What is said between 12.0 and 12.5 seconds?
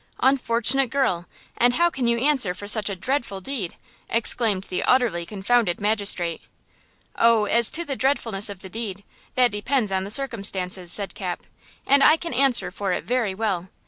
I can